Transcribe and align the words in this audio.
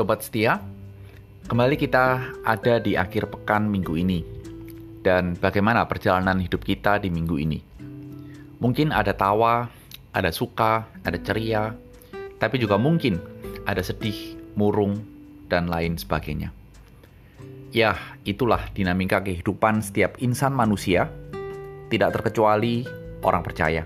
Sobat 0.00 0.24
setia, 0.24 0.56
kembali 1.44 1.76
kita 1.76 2.32
ada 2.48 2.80
di 2.80 2.96
akhir 2.96 3.28
pekan 3.36 3.68
minggu 3.68 4.00
ini. 4.00 4.24
Dan 5.04 5.36
bagaimana 5.36 5.84
perjalanan 5.84 6.40
hidup 6.40 6.64
kita 6.64 6.96
di 7.04 7.12
minggu 7.12 7.36
ini? 7.36 7.60
Mungkin 8.64 8.96
ada 8.96 9.12
tawa, 9.12 9.68
ada 10.16 10.32
suka, 10.32 10.88
ada 11.04 11.20
ceria, 11.20 11.76
tapi 12.40 12.56
juga 12.56 12.80
mungkin 12.80 13.20
ada 13.68 13.84
sedih, 13.84 14.40
murung, 14.56 15.04
dan 15.52 15.68
lain 15.68 16.00
sebagainya. 16.00 16.48
Ya, 17.68 18.00
itulah 18.24 18.72
dinamika 18.72 19.20
kehidupan 19.20 19.84
setiap 19.84 20.16
insan 20.24 20.56
manusia, 20.56 21.12
tidak 21.92 22.16
terkecuali 22.16 22.88
orang 23.20 23.44
percaya. 23.44 23.84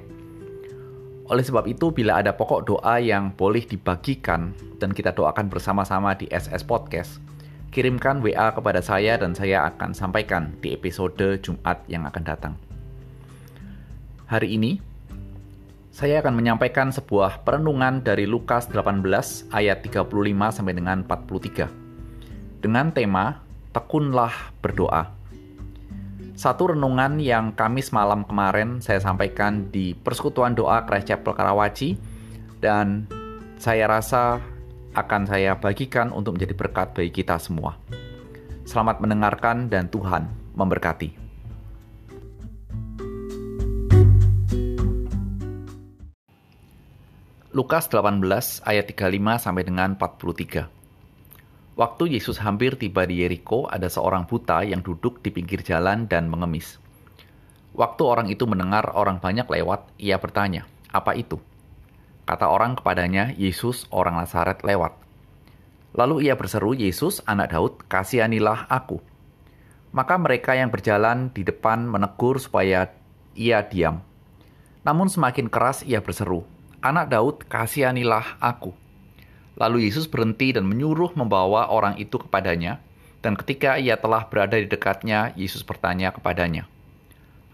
Oleh 1.24 1.40
sebab 1.40 1.64
itu, 1.64 1.88
bila 1.88 2.20
ada 2.20 2.36
pokok 2.36 2.68
doa 2.68 3.00
yang 3.00 3.32
boleh 3.32 3.64
dibagikan 3.64 4.52
dan 4.76 4.92
kita 4.92 5.08
doakan 5.16 5.48
bersama-sama 5.48 6.12
di 6.12 6.28
SS 6.28 6.68
Podcast, 6.68 7.16
kirimkan 7.72 8.20
WA 8.20 8.52
kepada 8.52 8.84
saya 8.84 9.16
dan 9.16 9.32
saya 9.32 9.64
akan 9.72 9.96
sampaikan 9.96 10.52
di 10.60 10.76
episode 10.76 11.40
Jumat 11.40 11.80
yang 11.88 12.04
akan 12.04 12.22
datang. 12.28 12.54
Hari 14.28 14.52
ini, 14.52 14.84
saya 15.88 16.20
akan 16.20 16.36
menyampaikan 16.36 16.92
sebuah 16.92 17.40
perenungan 17.40 18.04
dari 18.04 18.28
Lukas 18.28 18.68
18 18.68 19.00
ayat 19.48 19.80
35 19.80 20.04
sampai 20.60 20.74
dengan 20.76 21.08
43 21.08 22.60
dengan 22.60 22.92
tema 22.92 23.40
Tekunlah 23.72 24.52
Berdoa. 24.60 25.23
Satu 26.34 26.74
renungan 26.74 27.22
yang 27.22 27.54
Kamis 27.54 27.94
malam 27.94 28.26
kemarin 28.26 28.82
saya 28.82 28.98
sampaikan 28.98 29.70
di 29.70 29.94
Persekutuan 29.94 30.58
Doa 30.58 30.82
Christ 30.82 31.06
Chapel 31.14 31.30
Karawaci 31.30 31.94
dan 32.58 33.06
saya 33.54 33.86
rasa 33.86 34.42
akan 34.98 35.30
saya 35.30 35.54
bagikan 35.54 36.10
untuk 36.10 36.34
menjadi 36.34 36.58
berkat 36.58 36.90
bagi 36.90 37.22
kita 37.22 37.38
semua. 37.38 37.78
Selamat 38.66 38.98
mendengarkan 38.98 39.70
dan 39.70 39.86
Tuhan 39.86 40.26
memberkati. 40.58 41.14
Lukas 47.54 47.86
18 47.86 48.18
ayat 48.66 48.90
35 48.90 49.38
sampai 49.38 49.62
dengan 49.62 49.94
43. 49.94 50.73
Waktu 51.74 52.14
Yesus 52.14 52.38
hampir 52.38 52.78
tiba 52.78 53.02
di 53.02 53.26
Yeriko, 53.26 53.66
ada 53.66 53.90
seorang 53.90 54.30
buta 54.30 54.62
yang 54.62 54.78
duduk 54.78 55.18
di 55.26 55.34
pinggir 55.34 55.58
jalan 55.66 56.06
dan 56.06 56.30
mengemis. 56.30 56.78
Waktu 57.74 58.02
orang 58.06 58.30
itu 58.30 58.46
mendengar 58.46 58.94
orang 58.94 59.18
banyak 59.18 59.42
lewat, 59.50 59.90
ia 59.98 60.22
bertanya, 60.22 60.70
"Apa 60.94 61.18
itu?" 61.18 61.42
Kata 62.30 62.46
orang 62.46 62.78
kepadanya, 62.78 63.34
"Yesus, 63.34 63.90
orang 63.90 64.22
Nazaret, 64.22 64.62
lewat." 64.62 64.94
Lalu 65.98 66.30
ia 66.30 66.38
berseru, 66.38 66.78
"Yesus, 66.78 67.18
anak 67.26 67.50
Daud, 67.50 67.82
kasihanilah 67.90 68.70
aku." 68.70 69.02
Maka 69.90 70.14
mereka 70.14 70.54
yang 70.54 70.70
berjalan 70.70 71.34
di 71.34 71.42
depan 71.42 71.90
menegur 71.90 72.38
supaya 72.38 72.94
ia 73.34 73.66
diam. 73.66 73.98
Namun 74.86 75.10
semakin 75.10 75.50
keras 75.50 75.82
ia 75.82 75.98
berseru, 75.98 76.46
"Anak 76.78 77.10
Daud, 77.10 77.50
kasihanilah 77.50 78.38
aku." 78.38 78.83
Lalu 79.54 79.86
Yesus 79.86 80.10
berhenti 80.10 80.50
dan 80.50 80.66
menyuruh 80.66 81.14
membawa 81.14 81.70
orang 81.70 81.94
itu 82.02 82.18
kepadanya, 82.18 82.82
dan 83.22 83.38
ketika 83.38 83.78
ia 83.78 83.94
telah 83.94 84.26
berada 84.26 84.58
di 84.58 84.66
dekatnya, 84.66 85.30
Yesus 85.38 85.62
bertanya 85.62 86.10
kepadanya, 86.10 86.66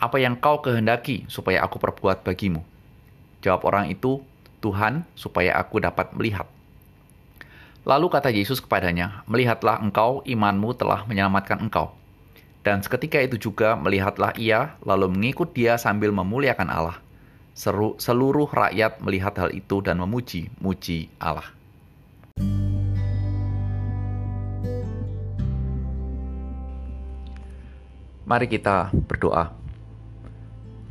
"Apa 0.00 0.16
yang 0.16 0.34
kau 0.40 0.64
kehendaki 0.64 1.28
supaya 1.28 1.60
aku 1.60 1.76
perbuat 1.76 2.24
bagimu?" 2.24 2.64
Jawab 3.44 3.68
orang 3.68 3.92
itu, 3.92 4.24
"Tuhan, 4.64 5.04
supaya 5.12 5.54
aku 5.60 5.78
dapat 5.78 6.10
melihat." 6.16 6.48
Lalu 7.84 8.06
kata 8.12 8.28
Yesus 8.32 8.60
kepadanya, 8.60 9.24
"Melihatlah 9.28 9.80
engkau, 9.80 10.24
imanmu 10.24 10.76
telah 10.76 11.04
menyelamatkan 11.04 11.60
engkau." 11.60 11.92
Dan 12.60 12.84
seketika 12.84 13.16
itu 13.24 13.40
juga 13.40 13.72
melihatlah 13.72 14.36
ia, 14.36 14.76
lalu 14.84 15.08
mengikut 15.08 15.56
dia 15.56 15.80
sambil 15.80 16.12
memuliakan 16.12 16.68
Allah. 16.68 17.00
Seluruh 17.96 18.48
rakyat 18.52 19.00
melihat 19.00 19.32
hal 19.40 19.52
itu 19.52 19.80
dan 19.80 19.96
memuji-muji 19.96 21.08
Allah. 21.16 21.59
Mari 28.30 28.46
kita 28.46 28.94
berdoa. 29.10 29.50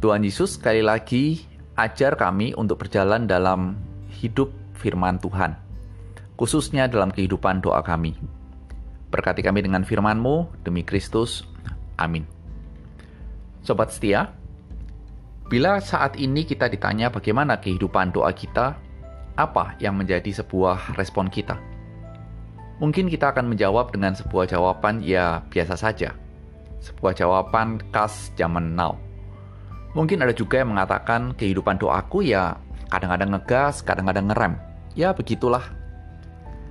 Tuhan 0.04 0.28
Yesus, 0.28 0.60
sekali 0.60 0.84
lagi 0.84 1.48
ajar 1.80 2.20
kami 2.20 2.52
untuk 2.52 2.84
berjalan 2.84 3.32
dalam 3.32 3.80
hidup 4.12 4.52
firman 4.76 5.16
Tuhan, 5.24 5.56
khususnya 6.36 6.92
dalam 6.92 7.16
kehidupan 7.16 7.64
doa 7.64 7.80
kami. 7.80 8.20
Berkati 9.08 9.40
kami 9.40 9.64
dengan 9.64 9.88
firman-Mu, 9.88 10.68
demi 10.68 10.84
Kristus. 10.84 11.48
Amin. 11.96 12.28
Sobat 13.64 13.96
setia, 13.96 14.36
bila 15.48 15.80
saat 15.80 16.20
ini 16.20 16.44
kita 16.44 16.68
ditanya 16.68 17.08
bagaimana 17.08 17.56
kehidupan 17.64 18.12
doa 18.12 18.36
kita, 18.36 18.76
apa 19.40 19.80
yang 19.80 19.96
menjadi 19.96 20.44
sebuah 20.44 21.00
respon 21.00 21.32
kita? 21.32 21.56
Mungkin 22.84 23.08
kita 23.08 23.32
akan 23.32 23.48
menjawab 23.48 23.96
dengan 23.96 24.12
sebuah 24.12 24.52
jawaban 24.52 25.00
ya 25.00 25.40
biasa 25.48 25.80
saja, 25.80 26.12
sebuah 26.80 27.16
jawaban 27.16 27.80
khas 27.92 28.32
zaman 28.40 28.76
now. 28.76 28.96
Mungkin 29.98 30.22
ada 30.22 30.32
juga 30.36 30.62
yang 30.62 30.76
mengatakan 30.76 31.34
kehidupan 31.34 31.82
doaku 31.82 32.22
ya 32.22 32.58
kadang-kadang 32.90 33.38
ngegas, 33.38 33.82
kadang-kadang 33.86 34.30
ngerem. 34.34 34.54
Ya 34.98 35.14
begitulah. 35.14 35.64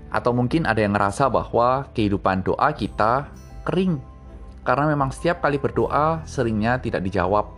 Atau 0.08 0.34
mungkin 0.34 0.64
ada 0.66 0.82
yang 0.82 0.96
ngerasa 0.96 1.30
bahwa 1.30 1.88
kehidupan 1.94 2.42
doa 2.42 2.74
kita 2.74 3.30
kering. 3.66 4.00
Karena 4.66 4.90
memang 4.90 5.14
setiap 5.14 5.40
kali 5.40 5.56
berdoa 5.56 6.22
seringnya 6.28 6.78
tidak 6.82 7.06
dijawab. 7.06 7.48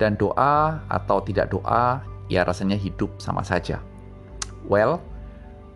Dan 0.00 0.16
doa 0.16 0.80
atau 0.88 1.20
tidak 1.20 1.52
doa 1.52 2.00
ya 2.32 2.46
rasanya 2.46 2.78
hidup 2.78 3.12
sama 3.20 3.44
saja. 3.44 3.84
Well, 4.64 5.02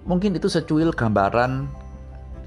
mungkin 0.08 0.36
itu 0.36 0.48
secuil 0.48 0.92
gambaran 0.92 1.68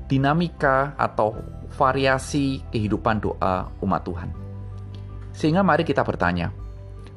dinamika 0.07 0.95
atau 0.97 1.37
variasi 1.75 2.63
kehidupan 2.71 3.19
doa 3.19 3.67
umat 3.83 4.01
Tuhan. 4.07 4.29
Sehingga 5.35 5.61
mari 5.61 5.83
kita 5.85 6.01
bertanya, 6.01 6.49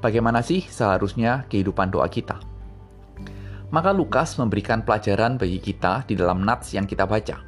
bagaimana 0.03 0.43
sih 0.45 0.67
seharusnya 0.67 1.47
kehidupan 1.49 1.89
doa 1.89 2.11
kita? 2.11 2.37
Maka 3.71 3.95
Lukas 3.95 4.35
memberikan 4.35 4.83
pelajaran 4.83 5.39
bagi 5.39 5.63
kita 5.63 6.03
di 6.05 6.19
dalam 6.19 6.43
nats 6.43 6.75
yang 6.75 6.91
kita 6.91 7.07
baca. 7.07 7.39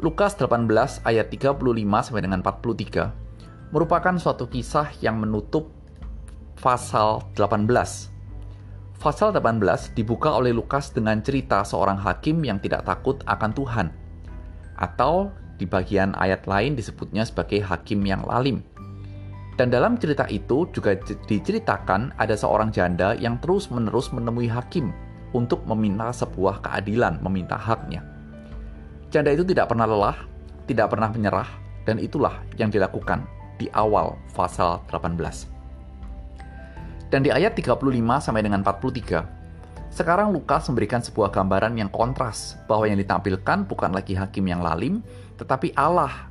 Lukas 0.00 0.34
18 0.34 1.06
ayat 1.06 1.28
35 1.30 1.60
sampai 2.02 2.22
dengan 2.24 2.40
43 2.42 3.70
merupakan 3.70 4.14
suatu 4.18 4.50
kisah 4.50 4.90
yang 4.98 5.22
menutup 5.22 5.70
pasal 6.58 7.22
18. 7.38 7.68
Pasal 9.00 9.32
18 9.32 9.96
dibuka 9.96 10.36
oleh 10.36 10.52
Lukas 10.52 10.92
dengan 10.92 11.22
cerita 11.24 11.64
seorang 11.64 11.96
hakim 11.96 12.44
yang 12.44 12.60
tidak 12.60 12.84
takut 12.84 13.22
akan 13.24 13.50
Tuhan. 13.56 13.86
Atau 14.76 15.32
di 15.60 15.68
bagian 15.68 16.16
ayat 16.16 16.48
lain 16.48 16.72
disebutnya 16.72 17.28
sebagai 17.28 17.60
hakim 17.60 18.00
yang 18.08 18.24
lalim. 18.24 18.64
Dan 19.60 19.68
dalam 19.68 20.00
cerita 20.00 20.24
itu 20.32 20.64
juga 20.72 20.96
diceritakan 21.28 22.16
ada 22.16 22.32
seorang 22.32 22.72
janda 22.72 23.12
yang 23.12 23.36
terus-menerus 23.44 24.08
menemui 24.08 24.48
hakim 24.48 24.88
untuk 25.36 25.60
meminta 25.68 26.08
sebuah 26.16 26.64
keadilan, 26.64 27.20
meminta 27.20 27.60
haknya. 27.60 28.00
Janda 29.12 29.36
itu 29.36 29.44
tidak 29.44 29.68
pernah 29.68 29.84
lelah, 29.84 30.16
tidak 30.64 30.96
pernah 30.96 31.12
menyerah, 31.12 31.50
dan 31.84 32.00
itulah 32.00 32.40
yang 32.56 32.72
dilakukan 32.72 33.28
di 33.60 33.68
awal 33.76 34.16
pasal 34.32 34.80
18. 34.88 35.12
Dan 37.12 37.20
di 37.20 37.28
ayat 37.28 37.52
35 37.52 37.84
sampai 38.22 38.40
dengan 38.40 38.64
43, 38.64 39.39
sekarang 39.90 40.30
Lukas 40.30 40.70
memberikan 40.70 41.02
sebuah 41.02 41.34
gambaran 41.34 41.74
yang 41.74 41.90
kontras 41.90 42.54
bahwa 42.70 42.86
yang 42.86 43.02
ditampilkan 43.02 43.66
bukan 43.66 43.90
lagi 43.90 44.14
hakim 44.14 44.46
yang 44.46 44.62
lalim, 44.62 45.02
tetapi 45.34 45.74
Allah 45.74 46.30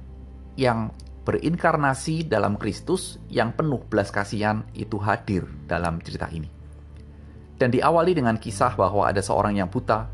yang 0.55 0.95
berinkarnasi 1.27 2.23
dalam 2.23 2.55
Kristus 2.55 3.19
yang 3.27 3.51
penuh 3.51 3.83
belas 3.83 4.15
kasihan 4.15 4.63
itu 4.71 4.95
hadir 5.03 5.43
dalam 5.67 5.99
cerita 5.99 6.31
ini. 6.31 6.47
Dan 7.59 7.75
diawali 7.75 8.15
dengan 8.15 8.39
kisah 8.39 8.79
bahwa 8.79 9.03
ada 9.03 9.19
seorang 9.19 9.59
yang 9.59 9.67
buta, 9.67 10.07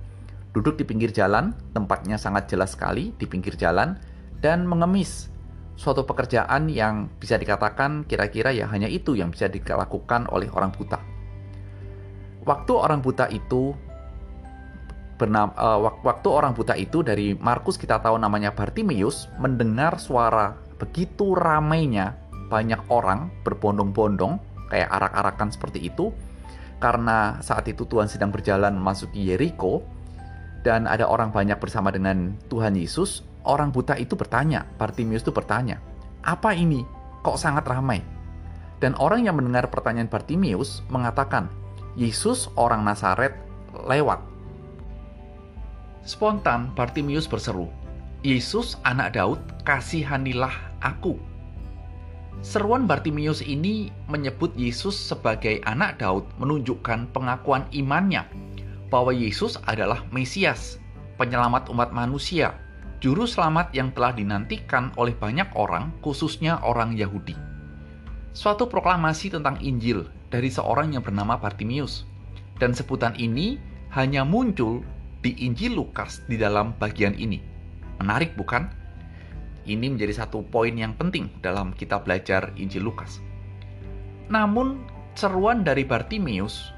duduk 0.50 0.82
di 0.82 0.84
pinggir 0.84 1.14
jalan, 1.14 1.54
tempatnya 1.78 2.18
sangat 2.18 2.50
jelas 2.50 2.74
sekali 2.74 3.14
di 3.14 3.30
pinggir 3.30 3.54
jalan, 3.54 3.94
dan 4.42 4.66
mengemis. 4.66 5.30
Suatu 5.78 6.02
pekerjaan 6.02 6.66
yang 6.66 7.14
bisa 7.22 7.38
dikatakan 7.38 8.10
kira-kira 8.10 8.50
ya 8.50 8.66
hanya 8.74 8.90
itu 8.90 9.14
yang 9.14 9.30
bisa 9.30 9.46
dilakukan 9.46 10.26
oleh 10.34 10.50
orang 10.50 10.74
buta 10.74 11.15
waktu 12.46 12.72
orang 12.74 13.02
buta 13.02 13.28
itu 13.34 13.74
bernama, 15.16 15.52
uh, 15.56 15.80
waktu 16.04 16.28
orang 16.28 16.54
buta 16.54 16.76
itu 16.76 17.02
dari 17.02 17.34
Markus 17.36 17.80
kita 17.80 18.00
tahu 18.04 18.20
namanya 18.20 18.52
Bartimius 18.52 19.32
mendengar 19.40 19.98
suara 19.98 20.56
begitu 20.76 21.34
ramainya 21.34 22.20
banyak 22.52 22.80
orang 22.92 23.32
berbondong-bondong 23.48 24.38
kayak 24.70 24.92
arak-arakan 24.92 25.50
seperti 25.50 25.88
itu 25.88 26.12
karena 26.84 27.40
saat 27.40 27.66
itu 27.72 27.88
Tuhan 27.88 28.12
sedang 28.12 28.30
berjalan 28.30 28.76
memasuki 28.76 29.24
Yeriko 29.24 29.82
dan 30.66 30.90
ada 30.90 31.06
orang 31.06 31.30
banyak 31.30 31.62
bersama 31.62 31.94
dengan 31.94 32.34
Tuhan 32.50 32.74
Yesus, 32.74 33.22
orang 33.46 33.70
buta 33.70 33.94
itu 34.02 34.18
bertanya, 34.18 34.66
Bartimius 34.82 35.22
itu 35.22 35.30
bertanya, 35.30 35.78
apa 36.26 36.58
ini? 36.58 36.82
Kok 37.22 37.38
sangat 37.38 37.70
ramai? 37.70 38.02
Dan 38.82 38.98
orang 38.98 39.30
yang 39.30 39.38
mendengar 39.38 39.70
pertanyaan 39.70 40.10
Bartimius 40.10 40.82
mengatakan, 40.90 41.54
Yesus 41.96 42.52
orang 42.60 42.84
Nazaret 42.84 43.32
lewat. 43.72 44.20
Spontan 46.04 46.76
Bartimius 46.76 47.24
berseru, 47.24 47.72
Yesus 48.20 48.76
anak 48.84 49.16
Daud, 49.16 49.40
kasihanilah 49.64 50.52
aku. 50.84 51.16
Seruan 52.44 52.84
Bartimius 52.84 53.40
ini 53.40 53.96
menyebut 54.12 54.52
Yesus 54.60 54.92
sebagai 54.92 55.64
anak 55.64 56.04
Daud 56.04 56.28
menunjukkan 56.36 57.16
pengakuan 57.16 57.64
imannya 57.72 58.28
bahwa 58.92 59.16
Yesus 59.16 59.56
adalah 59.64 60.04
Mesias, 60.12 60.78
penyelamat 61.16 61.72
umat 61.72 61.96
manusia, 61.96 62.60
juru 63.00 63.24
selamat 63.24 63.72
yang 63.72 63.96
telah 63.96 64.12
dinantikan 64.12 64.92
oleh 65.00 65.16
banyak 65.16 65.48
orang, 65.56 65.96
khususnya 66.04 66.60
orang 66.60 66.92
Yahudi. 66.92 67.55
Suatu 68.36 68.68
proklamasi 68.68 69.32
tentang 69.32 69.56
Injil 69.64 70.12
dari 70.28 70.52
seorang 70.52 70.92
yang 70.92 71.00
bernama 71.00 71.40
Bartimius, 71.40 72.04
dan 72.60 72.76
sebutan 72.76 73.16
ini 73.16 73.56
hanya 73.96 74.28
muncul 74.28 74.84
di 75.24 75.40
Injil 75.40 75.80
Lukas 75.80 76.20
di 76.28 76.36
dalam 76.36 76.76
bagian 76.76 77.16
ini. 77.16 77.40
Menarik 78.04 78.36
bukan? 78.36 78.68
Ini 79.64 79.88
menjadi 79.88 80.28
satu 80.28 80.44
poin 80.52 80.76
yang 80.76 81.00
penting 81.00 81.32
dalam 81.40 81.72
kita 81.72 82.04
belajar 82.04 82.52
Injil 82.60 82.84
Lukas. 82.84 83.24
Namun, 84.28 84.84
seruan 85.16 85.64
dari 85.64 85.88
Bartimius 85.88 86.76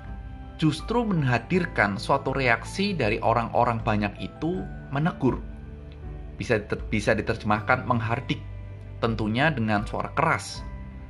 justru 0.61 1.09
menghadirkan 1.09 1.97
suatu 1.97 2.37
reaksi 2.37 2.93
dari 2.93 3.17
orang-orang 3.17 3.81
banyak 3.81 4.13
itu 4.21 4.61
menegur. 4.93 5.41
Bisa 6.37 6.61
bisa 6.93 7.17
diterjemahkan 7.17 7.81
menghardik, 7.89 8.45
tentunya 9.01 9.49
dengan 9.49 9.89
suara 9.89 10.13
keras. 10.13 10.66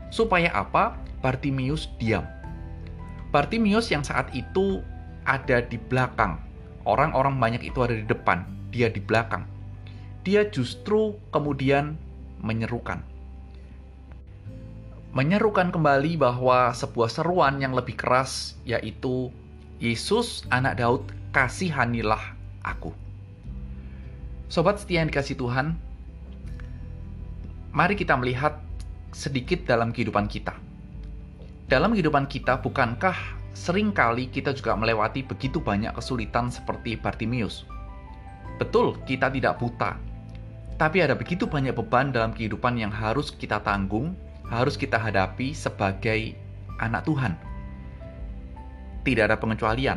Supaya 0.09 0.51
apa? 0.55 0.95
Bartimius 1.19 1.91
diam. 1.99 2.23
Bartimius 3.33 3.91
yang 3.91 4.05
saat 4.05 4.31
itu 4.31 4.79
ada 5.27 5.59
di 5.59 5.75
belakang. 5.75 6.39
Orang-orang 6.87 7.35
banyak 7.35 7.67
itu 7.67 7.83
ada 7.83 7.95
di 7.95 8.07
depan, 8.07 8.47
dia 8.71 8.87
di 8.87 9.03
belakang. 9.03 9.43
Dia 10.23 10.47
justru 10.47 11.19
kemudian 11.35 11.99
menyerukan. 12.39 13.03
Menyerukan 15.11 15.71
kembali 15.71 16.15
bahwa 16.15 16.71
sebuah 16.71 17.09
seruan 17.11 17.59
yang 17.59 17.75
lebih 17.75 17.99
keras 17.99 18.55
yaitu 18.63 19.33
Yesus 19.81 20.47
anak 20.53 20.79
Daud 20.79 21.03
kasihanilah 21.35 22.37
aku. 22.63 22.91
Sobat 24.47 24.79
setia 24.79 25.03
yang 25.03 25.11
dikasih 25.11 25.35
Tuhan, 25.35 25.75
mari 27.75 27.99
kita 27.99 28.15
melihat 28.15 28.63
sedikit 29.17 29.65
dalam 29.65 29.89
kehidupan 29.89 30.29
kita. 30.29 30.53
Dalam 31.65 31.97
kehidupan 31.97 32.29
kita, 32.29 32.61
bukankah 32.61 33.17
sering 33.57 33.89
kali 33.89 34.29
kita 34.29 34.53
juga 34.53 34.77
melewati 34.77 35.25
begitu 35.25 35.57
banyak 35.57 35.97
kesulitan 35.97 36.53
seperti 36.53 36.93
Bartimius? 36.93 37.65
Betul, 38.61 39.01
kita 39.09 39.33
tidak 39.33 39.57
buta, 39.57 39.97
tapi 40.77 41.01
ada 41.01 41.17
begitu 41.17 41.49
banyak 41.49 41.73
beban 41.73 42.13
dalam 42.13 42.29
kehidupan 42.29 42.77
yang 42.77 42.93
harus 42.93 43.33
kita 43.33 43.57
tanggung, 43.65 44.13
harus 44.45 44.77
kita 44.77 45.01
hadapi 45.01 45.57
sebagai 45.57 46.37
anak 46.77 47.09
Tuhan 47.09 47.47
tidak 49.07 49.31
ada 49.31 49.37
pengecualian. 49.39 49.95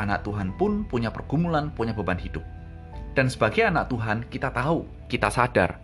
Anak 0.00 0.24
Tuhan 0.24 0.56
pun 0.56 0.88
punya 0.88 1.12
pergumulan, 1.12 1.68
punya 1.76 1.92
beban 1.92 2.16
hidup. 2.16 2.40
Dan 3.12 3.28
sebagai 3.28 3.68
anak 3.68 3.92
Tuhan, 3.92 4.24
kita 4.32 4.48
tahu, 4.48 4.88
kita 5.12 5.28
sadar 5.28 5.76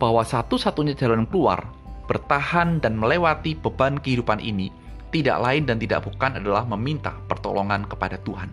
bahwa 0.00 0.24
satu-satunya 0.24 0.96
jalan 0.96 1.28
keluar, 1.28 1.68
bertahan 2.04 2.80
dan 2.80 2.96
melewati 2.96 3.56
beban 3.58 3.96
kehidupan 4.00 4.40
ini 4.40 4.68
tidak 5.14 5.38
lain 5.38 5.62
dan 5.62 5.78
tidak 5.78 6.02
bukan 6.02 6.42
adalah 6.42 6.66
meminta 6.66 7.14
pertolongan 7.30 7.86
kepada 7.86 8.18
Tuhan. 8.26 8.50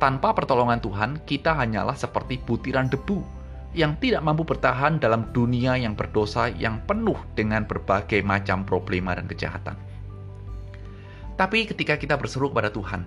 Tanpa 0.00 0.32
pertolongan 0.32 0.80
Tuhan, 0.80 1.20
kita 1.28 1.52
hanyalah 1.52 1.92
seperti 1.92 2.40
butiran 2.40 2.88
debu 2.88 3.20
yang 3.76 3.92
tidak 4.00 4.24
mampu 4.24 4.48
bertahan 4.48 4.96
dalam 4.96 5.28
dunia 5.36 5.76
yang 5.76 5.92
berdosa 5.92 6.48
yang 6.56 6.80
penuh 6.88 7.16
dengan 7.36 7.68
berbagai 7.68 8.24
macam 8.24 8.64
problema 8.64 9.12
dan 9.12 9.28
kejahatan. 9.28 9.76
Tapi 11.36 11.68
ketika 11.68 12.00
kita 12.00 12.16
berseru 12.16 12.48
kepada 12.48 12.72
Tuhan, 12.72 13.04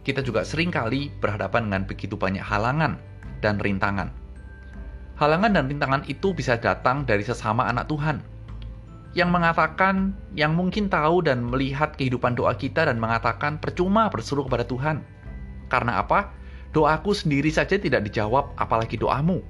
kita 0.00 0.24
juga 0.24 0.48
sering 0.48 0.72
kali 0.72 1.12
berhadapan 1.20 1.68
dengan 1.68 1.82
begitu 1.84 2.16
banyak 2.16 2.40
halangan 2.40 2.96
dan 3.44 3.60
rintangan. 3.60 4.08
Halangan 5.20 5.52
dan 5.60 5.64
rintangan 5.68 6.02
itu 6.08 6.32
bisa 6.32 6.56
datang 6.56 7.04
dari 7.04 7.20
sesama 7.20 7.68
anak 7.68 7.92
Tuhan 7.92 8.35
yang 9.16 9.32
mengatakan, 9.32 10.12
yang 10.36 10.52
mungkin 10.52 10.92
tahu 10.92 11.24
dan 11.24 11.48
melihat 11.48 11.96
kehidupan 11.96 12.36
doa 12.36 12.52
kita 12.52 12.84
dan 12.84 13.00
mengatakan 13.00 13.56
percuma 13.56 14.12
berseru 14.12 14.44
kepada 14.44 14.68
Tuhan. 14.68 15.00
Karena 15.72 16.04
apa? 16.04 16.36
Doaku 16.76 17.16
sendiri 17.16 17.48
saja 17.48 17.80
tidak 17.80 18.04
dijawab, 18.04 18.52
apalagi 18.60 19.00
doamu. 19.00 19.40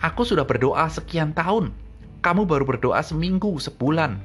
Aku 0.00 0.24
sudah 0.24 0.48
berdoa 0.48 0.88
sekian 0.88 1.36
tahun, 1.36 1.76
kamu 2.24 2.48
baru 2.48 2.64
berdoa 2.64 3.04
seminggu, 3.04 3.60
sebulan, 3.60 4.16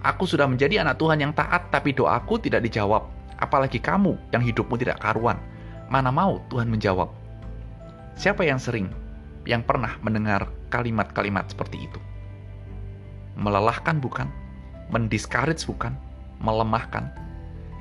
Aku 0.00 0.24
sudah 0.24 0.48
menjadi 0.48 0.80
anak 0.80 0.96
Tuhan 0.96 1.20
yang 1.20 1.36
taat, 1.36 1.68
tapi 1.68 1.92
doaku 1.92 2.40
tidak 2.40 2.64
dijawab. 2.64 3.04
Apalagi 3.36 3.76
kamu 3.76 4.16
yang 4.32 4.40
hidupmu 4.40 4.80
tidak 4.80 4.96
karuan. 5.00 5.36
Mana 5.92 6.08
mau 6.08 6.40
Tuhan 6.48 6.72
menjawab? 6.72 7.12
Siapa 8.16 8.40
yang 8.44 8.56
sering, 8.56 8.88
yang 9.44 9.60
pernah 9.60 10.00
mendengar 10.00 10.48
kalimat-kalimat 10.72 11.52
seperti 11.52 11.84
itu? 11.84 12.00
Melelahkan 13.40 14.04
bukan? 14.04 14.28
Mendiscourage 14.92 15.64
bukan? 15.64 15.96
Melemahkan? 16.44 17.08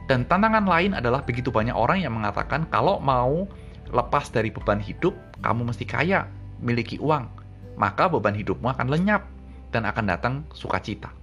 Dan 0.08 0.26
tantangan 0.26 0.66
lain 0.66 0.96
adalah 0.96 1.22
begitu 1.22 1.52
banyak 1.52 1.76
orang 1.76 2.02
yang 2.02 2.16
mengatakan 2.16 2.66
kalau 2.72 2.98
mau 2.98 3.46
lepas 3.92 4.32
dari 4.32 4.50
beban 4.50 4.80
hidup, 4.80 5.14
kamu 5.44 5.70
mesti 5.70 5.86
kaya, 5.86 6.26
miliki 6.64 6.98
uang. 6.98 7.28
Maka 7.76 8.08
beban 8.08 8.34
hidupmu 8.34 8.66
akan 8.72 8.88
lenyap 8.88 9.28
dan 9.70 9.86
akan 9.86 10.06
datang 10.10 10.36
sukacita. 10.56 11.14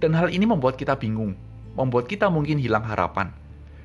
Dan 0.00 0.16
hal 0.16 0.32
ini 0.32 0.48
membuat 0.48 0.80
kita 0.80 0.96
bingung, 0.96 1.36
membuat 1.76 2.08
kita 2.08 2.32
mungkin 2.32 2.56
hilang 2.56 2.82
harapan. 2.82 3.30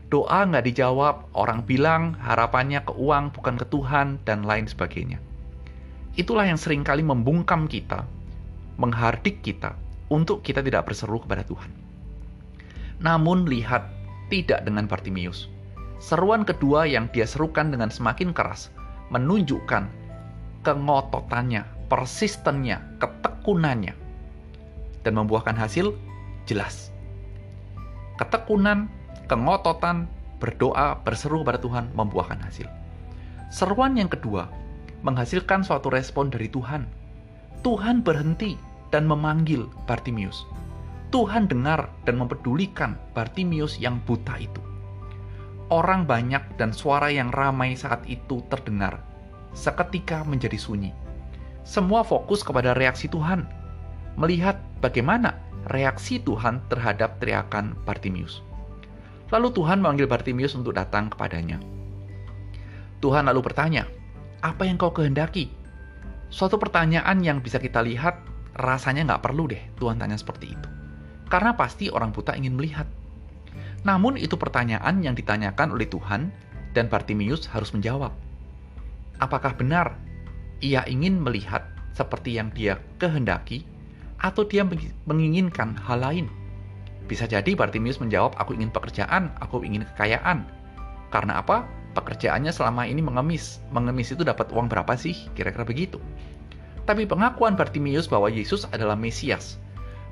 Doa 0.07 0.47
nggak 0.47 0.65
dijawab, 0.71 1.35
orang 1.35 1.65
bilang 1.67 2.15
harapannya 2.21 2.81
ke 2.87 2.93
uang 2.95 3.35
bukan 3.35 3.59
ke 3.59 3.65
Tuhan, 3.67 4.21
dan 4.23 4.47
lain 4.47 4.69
sebagainya. 4.69 5.19
Itulah 6.15 6.47
yang 6.47 6.55
sering 6.55 6.87
kali 6.87 7.03
membungkam 7.03 7.67
kita, 7.67 8.07
menghardik 8.75 9.41
kita, 9.41 9.75
untuk 10.11 10.45
kita 10.45 10.61
tidak 10.61 10.89
berseru 10.89 11.21
kepada 11.23 11.41
Tuhan. 11.47 11.71
Namun 13.01 13.49
lihat, 13.49 13.89
tidak 14.31 14.65
dengan 14.65 14.85
Bartimius. 14.89 15.51
Seruan 16.01 16.43
kedua 16.43 16.85
yang 16.85 17.07
dia 17.09 17.25
serukan 17.25 17.71
dengan 17.71 17.89
semakin 17.89 18.35
keras, 18.35 18.69
menunjukkan 19.09 19.87
kengototannya, 20.65 21.63
persistennya, 21.87 22.81
ketekunannya, 22.97 23.93
dan 25.05 25.13
membuahkan 25.13 25.53
hasil 25.53 25.93
jelas. 26.49 26.89
Ketekunan, 28.17 28.89
kengototan, 29.29 30.09
berdoa, 30.41 30.99
berseru 31.05 31.41
kepada 31.45 31.59
Tuhan 31.61 31.85
membuahkan 31.93 32.39
hasil. 32.41 32.67
Seruan 33.53 33.95
yang 33.95 34.09
kedua 34.09 34.49
menghasilkan 35.05 35.61
suatu 35.61 35.93
respon 35.93 36.33
dari 36.33 36.49
Tuhan. 36.49 36.89
Tuhan 37.65 38.05
berhenti 38.05 38.61
dan 38.93 39.09
memanggil 39.09 39.65
Bartimius. 39.89 40.45
Tuhan 41.09 41.49
dengar 41.49 41.89
dan 42.05 42.21
mempedulikan 42.21 42.93
Bartimius 43.17 43.81
yang 43.81 43.97
buta 44.05 44.37
itu. 44.37 44.61
Orang 45.73 46.05
banyak 46.05 46.45
dan 46.61 46.69
suara 46.69 47.09
yang 47.09 47.33
ramai 47.33 47.73
saat 47.73 48.05
itu 48.05 48.45
terdengar, 48.53 49.01
seketika 49.57 50.21
menjadi 50.21 50.61
sunyi. 50.61 50.93
Semua 51.65 52.05
fokus 52.05 52.45
kepada 52.45 52.77
reaksi 52.77 53.09
Tuhan, 53.09 53.49
melihat 54.13 54.61
bagaimana 54.77 55.33
reaksi 55.73 56.21
Tuhan 56.21 56.61
terhadap 56.69 57.17
teriakan 57.17 57.73
Bartimius. 57.81 58.45
Lalu 59.33 59.49
Tuhan 59.57 59.81
memanggil 59.81 60.05
Bartimius 60.05 60.53
untuk 60.53 60.77
datang 60.77 61.09
kepadanya. 61.09 61.57
Tuhan 63.01 63.25
lalu 63.25 63.41
bertanya, 63.41 63.89
apa 64.45 64.69
yang 64.69 64.77
kau 64.77 64.93
kehendaki? 64.93 65.64
Suatu 66.29 66.59
pertanyaan 66.59 67.21
yang 67.21 67.39
bisa 67.39 67.61
kita 67.61 67.79
lihat 67.85 68.21
rasanya 68.55 69.03
nggak 69.13 69.23
perlu 69.23 69.51
deh 69.51 69.61
Tuhan 69.79 69.99
tanya 69.99 70.17
seperti 70.19 70.55
itu. 70.55 70.69
Karena 71.27 71.57
pasti 71.57 71.89
orang 71.89 72.13
buta 72.13 72.37
ingin 72.37 72.55
melihat. 72.55 72.87
Namun 73.85 74.17
itu 74.17 74.35
pertanyaan 74.35 75.01
yang 75.05 75.13
ditanyakan 75.13 75.73
oleh 75.73 75.85
Tuhan 75.89 76.33
dan 76.73 76.89
Bartimius 76.89 77.45
harus 77.49 77.71
menjawab. 77.71 78.11
Apakah 79.21 79.55
benar 79.55 79.95
ia 80.59 80.83
ingin 80.89 81.21
melihat 81.21 81.63
seperti 81.95 82.35
yang 82.35 82.51
dia 82.51 82.79
kehendaki 82.99 83.63
atau 84.19 84.43
dia 84.43 84.67
menginginkan 85.07 85.79
hal 85.85 86.03
lain. 86.03 86.27
Bisa 87.05 87.29
jadi 87.29 87.53
Bartimius 87.53 88.01
menjawab, 88.01 88.33
aku 88.35 88.57
ingin 88.57 88.73
pekerjaan, 88.73 89.29
aku 89.37 89.61
ingin 89.61 89.85
kekayaan. 89.93 90.43
Karena 91.13 91.39
apa? 91.39 91.69
Pekerjaannya 91.95 92.51
selama 92.51 92.83
ini 92.83 92.99
mengemis. 92.99 93.63
Mengemis 93.71 94.11
itu 94.11 94.27
dapat 94.27 94.51
uang 94.51 94.67
berapa 94.67 94.93
sih? 94.99 95.15
Kira-kira 95.33 95.63
begitu. 95.63 95.97
Tapi 96.83 97.07
pengakuan 97.07 97.55
Bartimius 97.57 98.05
bahwa 98.05 98.29
Yesus 98.29 98.67
adalah 98.69 98.93
Mesias 98.93 99.57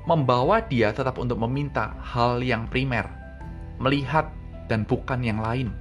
membawa 0.04 0.60
dia 0.60 0.92
tetap 0.92 1.16
untuk 1.16 1.40
meminta 1.40 1.96
hal 2.00 2.44
yang 2.44 2.68
primer, 2.68 3.08
melihat 3.80 4.28
dan 4.68 4.84
bukan 4.84 5.24
yang 5.24 5.40
lain. 5.40 5.72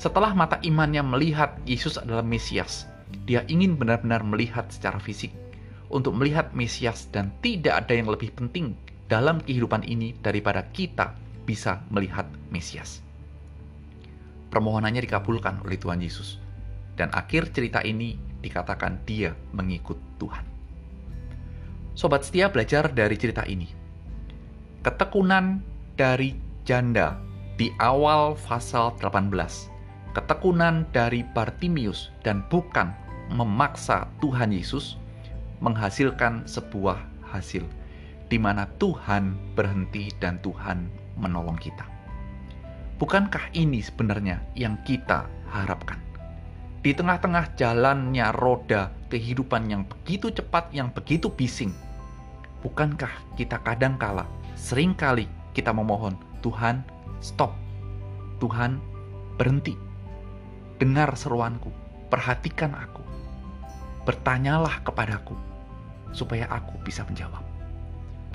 Setelah 0.00 0.34
mata 0.34 0.58
imannya 0.66 1.06
melihat 1.06 1.54
Yesus 1.68 1.94
adalah 2.00 2.26
Mesias, 2.26 2.90
dia 3.30 3.46
ingin 3.46 3.78
benar-benar 3.78 4.26
melihat 4.26 4.66
secara 4.74 4.98
fisik 4.98 5.30
untuk 5.90 6.14
melihat 6.18 6.50
Mesias 6.54 7.06
dan 7.14 7.30
tidak 7.42 7.86
ada 7.86 7.94
yang 7.94 8.10
lebih 8.10 8.34
penting 8.34 8.74
dalam 9.06 9.42
kehidupan 9.42 9.86
ini 9.86 10.14
daripada 10.22 10.66
kita 10.74 11.14
bisa 11.46 11.82
melihat 11.90 12.26
Mesias. 12.50 13.02
Permohonannya 14.50 15.06
dikabulkan 15.06 15.62
oleh 15.62 15.78
Tuhan 15.78 16.02
Yesus. 16.02 16.42
Dan 16.98 17.08
akhir 17.14 17.54
cerita 17.54 17.80
ini 17.86 18.18
dikatakan 18.42 19.06
dia 19.06 19.32
mengikut 19.54 19.96
Tuhan. 20.18 20.44
Sobat 21.94 22.26
setia 22.26 22.50
belajar 22.50 22.90
dari 22.90 23.14
cerita 23.14 23.46
ini. 23.46 23.70
Ketekunan 24.82 25.62
dari 25.94 26.34
janda 26.64 27.20
di 27.60 27.68
awal 27.78 28.34
pasal 28.40 28.96
18. 28.98 29.30
Ketekunan 30.16 30.88
dari 30.90 31.22
Bartimius 31.22 32.10
dan 32.26 32.42
bukan 32.50 32.90
memaksa 33.30 34.10
Tuhan 34.18 34.50
Yesus 34.50 34.98
menghasilkan 35.62 36.48
sebuah 36.48 36.98
hasil 37.30 37.62
di 38.32 38.38
mana 38.40 38.66
Tuhan 38.80 39.36
berhenti 39.54 40.08
dan 40.18 40.40
Tuhan 40.40 40.88
menolong 41.20 41.58
kita. 41.60 41.99
Bukankah 43.00 43.48
ini 43.56 43.80
sebenarnya 43.80 44.44
yang 44.52 44.76
kita 44.84 45.24
harapkan? 45.48 45.96
Di 46.84 46.92
tengah-tengah 46.92 47.56
jalannya 47.56 48.28
roda 48.36 48.92
kehidupan 49.08 49.72
yang 49.72 49.88
begitu 49.88 50.28
cepat, 50.28 50.68
yang 50.68 50.92
begitu 50.92 51.32
bising, 51.32 51.72
bukankah 52.60 53.08
kita 53.40 53.56
kadang 53.64 53.96
kala, 53.96 54.28
sering 54.52 54.92
kali 54.92 55.24
kita 55.56 55.72
memohon, 55.72 56.12
Tuhan 56.44 56.84
stop, 57.24 57.56
Tuhan 58.36 58.76
berhenti, 59.40 59.80
dengar 60.76 61.16
seruanku, 61.16 61.72
perhatikan 62.12 62.76
aku, 62.76 63.00
bertanyalah 64.04 64.76
kepadaku, 64.84 65.40
supaya 66.12 66.44
aku 66.52 66.76
bisa 66.84 67.00
menjawab. 67.08 67.40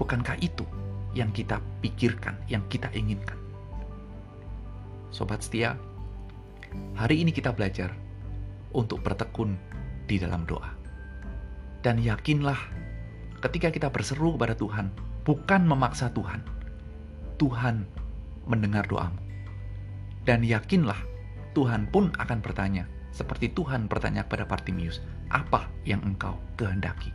Bukankah 0.01 0.41
itu 0.41 0.65
yang 1.13 1.29
kita 1.29 1.61
pikirkan, 1.85 2.33
yang 2.49 2.65
kita 2.65 2.89
inginkan? 2.97 3.44
Sobat 5.13 5.45
setia, 5.45 5.77
hari 6.97 7.21
ini 7.21 7.33
kita 7.33 7.53
belajar 7.53 7.93
untuk 8.75 9.01
bertekun 9.05 9.57
di 10.05 10.21
dalam 10.21 10.45
doa. 10.45 10.73
Dan 11.85 12.01
yakinlah 12.01 12.57
ketika 13.41 13.69
kita 13.69 13.87
berseru 13.93 14.33
kepada 14.35 14.57
Tuhan, 14.57 14.89
bukan 15.25 15.61
memaksa 15.65 16.09
Tuhan. 16.13 16.41
Tuhan 17.37 17.85
mendengar 18.49 18.85
doamu. 18.87 19.17
Dan 20.25 20.41
yakinlah 20.41 20.97
Tuhan 21.53 21.87
pun 21.93 22.09
akan 22.17 22.41
bertanya, 22.41 22.89
seperti 23.13 23.53
Tuhan 23.53 23.87
bertanya 23.87 24.25
kepada 24.25 24.49
Partimius, 24.49 24.99
apa 25.29 25.69
yang 25.85 26.01
engkau 26.01 26.35
kehendaki? 26.57 27.13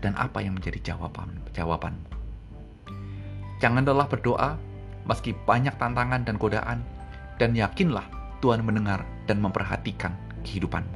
Dan 0.00 0.16
apa 0.16 0.40
yang 0.40 0.56
menjadi 0.56 0.80
jawaban 0.94 1.36
jawabanmu? 1.52 2.08
Jangan 3.60 3.84
lelah 3.84 4.08
berdoa, 4.08 4.56
meski 5.04 5.36
banyak 5.44 5.76
tantangan 5.76 6.24
dan 6.24 6.40
godaan, 6.40 6.80
dan 7.40 7.56
yakinlah 7.56 8.04
Tuhan 8.44 8.60
mendengar 8.60 9.08
dan 9.24 9.40
memperhatikan 9.40 10.12
kehidupanmu. 10.44 10.92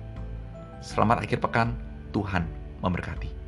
Selamat 0.84 1.24
akhir 1.24 1.40
pekan, 1.40 1.72
Tuhan 2.12 2.44
memberkati. 2.84 3.43